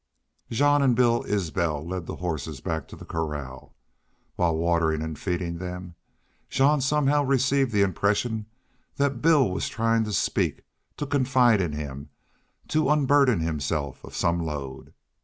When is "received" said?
7.23-7.71